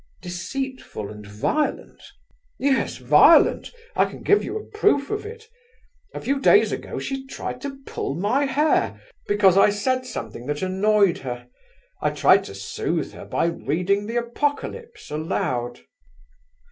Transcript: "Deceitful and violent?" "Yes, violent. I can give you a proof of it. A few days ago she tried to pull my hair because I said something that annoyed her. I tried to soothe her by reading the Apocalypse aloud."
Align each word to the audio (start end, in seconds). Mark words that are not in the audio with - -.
"Deceitful 0.23 1.11
and 1.11 1.27
violent?" 1.27 2.01
"Yes, 2.57 2.97
violent. 2.97 3.71
I 3.95 4.05
can 4.05 4.23
give 4.23 4.43
you 4.43 4.57
a 4.57 4.65
proof 4.65 5.11
of 5.11 5.27
it. 5.27 5.43
A 6.15 6.19
few 6.19 6.39
days 6.39 6.71
ago 6.71 6.97
she 6.97 7.27
tried 7.27 7.61
to 7.61 7.77
pull 7.85 8.15
my 8.15 8.45
hair 8.45 8.99
because 9.27 9.59
I 9.59 9.69
said 9.69 10.07
something 10.07 10.47
that 10.47 10.63
annoyed 10.63 11.19
her. 11.19 11.49
I 12.01 12.09
tried 12.09 12.45
to 12.45 12.55
soothe 12.55 13.13
her 13.13 13.25
by 13.25 13.45
reading 13.45 14.07
the 14.07 14.15
Apocalypse 14.17 15.11
aloud." 15.11 15.81